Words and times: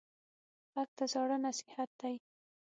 غږ 0.73 0.89
د 0.97 0.99
زاړه 1.11 1.37
نصیحت 1.45 1.89
دی 2.01 2.15